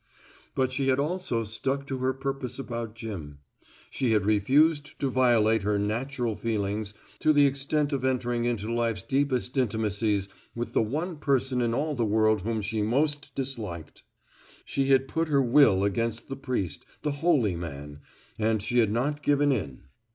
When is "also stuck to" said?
0.97-1.99